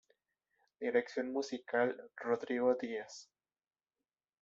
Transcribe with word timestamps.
Dirección 0.79 1.31
musical: 1.31 2.09
Rodrigo 2.17 2.73
Díaz 2.73 3.29